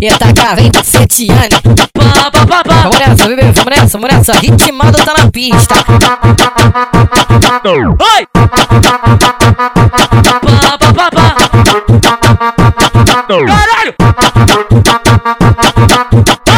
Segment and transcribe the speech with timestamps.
[0.00, 1.48] Eita, cara, vem Setiane.
[2.82, 4.32] Vamos nessa, bebê, vamos nessa, vamos nessa.
[4.34, 5.74] Ritmado tá na pista.
[7.64, 8.26] Oi!
[13.46, 13.94] Caralho!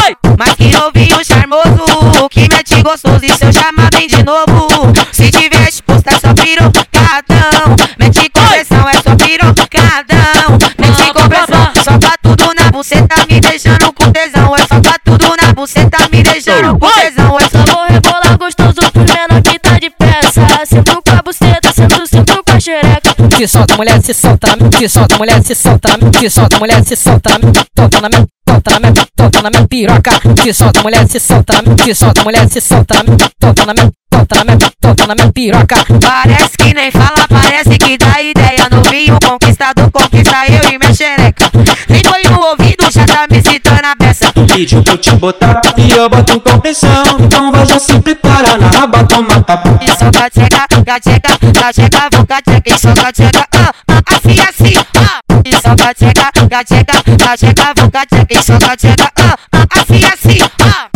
[0.05, 0.17] Oi!
[0.39, 4.69] Mas que novinho charmoso, que mete gostoso e seu chama bem de novo.
[5.13, 6.88] Se tiver exposto é só pirocadão,
[23.39, 27.39] Se solta, mulher, se solta, se solta, mulher, se solta, se solta, mulher, se solta,
[27.79, 30.11] solta na minha, solta na minha, solta na minha piroca.
[30.43, 32.97] Se solta, mulher, se solta, se solta, mulher, se solta,
[33.41, 35.77] solta na minha, solta na minha, solta na minha piroca.
[36.01, 38.69] Parece que nem fala, parece que dá ideia.
[38.73, 41.49] Novinho conquistador, conquista eu e minha xereca.
[41.89, 44.33] Nem foi no ouvido, já tá me citando a peça.
[44.53, 47.05] Vídeo pra eu te botar e eu boto com pressão.
[47.21, 49.79] Então vai já se prepara na raba, toma tapa.
[49.81, 55.21] E só gateca, gateca, gateca, vou gateca, e só gateca, ah, ah, assim, assim, ah.
[55.45, 60.89] E só gateca, gateca, gateca, vou gateca, e só gateca, ah, ah, assim, assim, ah.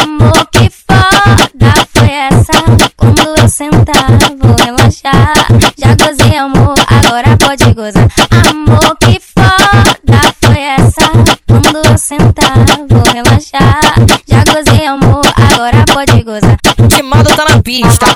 [0.00, 2.52] Amor, que foda foi essa?
[2.96, 4.06] Quando eu sentar,
[4.38, 5.34] vou relaxar.
[5.76, 8.08] Já gozei, amor, agora pode gozar.
[8.48, 11.10] Amor, que foda foi essa?
[11.48, 12.54] Quando eu sentar,
[12.88, 13.80] vou relaxar.
[14.24, 16.56] Já gozei, amor, agora pode gozar.
[16.78, 18.11] Ritmado tá na pista.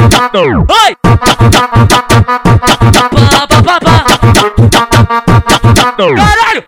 [0.00, 0.96] Oi!
[6.16, 6.64] Caralho!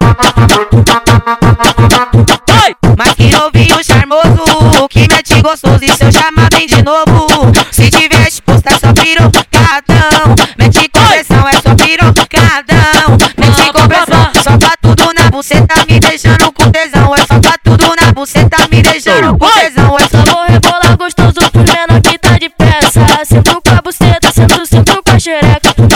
[2.63, 2.77] Oi!
[2.99, 7.27] Mas que novinho charmoso, que mete gostoso e seu chama bem de novo.
[7.71, 13.17] Se tiver exposto é só pirocadão, mete compressão é só pirocadão.
[13.39, 17.15] Mete compressão, solta tudo na buceta, me deixando com tesão.
[17.17, 19.92] É solta tudo na buceta, me deixando com tesão.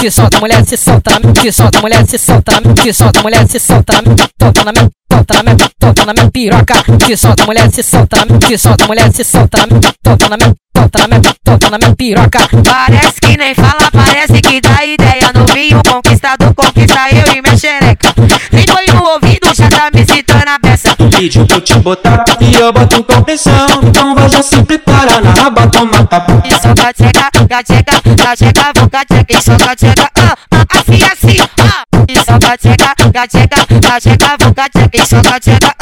[0.06, 3.94] Se solta, mulher, se solta, se solta, mulher, se solta, se solta, mulher, se solta,
[4.40, 6.74] solta na minha, solta na minha, solta na minha piroca.
[7.04, 9.66] Se solta, mulher, se solta, se solta, mulher, se solta,
[10.06, 12.38] solta na minha, solta na minha, solta na minha piroca.
[12.62, 15.32] Parece que nem fala, parece que dá ideia.
[15.34, 17.85] Novinho conquistador, conquista eu e xereca.
[21.26, 23.66] Vídeo eu te botar e eu boto com pressão.
[23.82, 26.40] Então vai já se prepara na raba, toma tapa.
[26.44, 31.82] E só gateca, gateca, gateca, vou gateca, e só gateca, ah, ah, assim, assim, ah.
[32.06, 35.75] E só gateca, gateca, gateca, vou gateca, e só gateca,